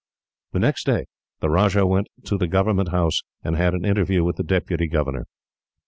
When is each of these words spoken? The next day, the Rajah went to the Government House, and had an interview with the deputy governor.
The 0.53 0.57
next 0.57 0.85
day, 0.85 1.05
the 1.41 1.49
Rajah 1.51 1.85
went 1.85 2.07
to 2.25 2.35
the 2.35 2.47
Government 2.47 2.89
House, 2.89 3.21
and 3.43 3.55
had 3.55 3.75
an 3.75 3.85
interview 3.85 4.23
with 4.23 4.37
the 4.37 4.43
deputy 4.43 4.87
governor. 4.87 5.27